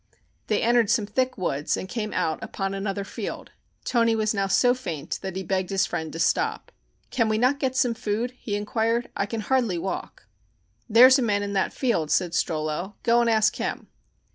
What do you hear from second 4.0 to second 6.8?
was now so faint that he begged his friend to stop.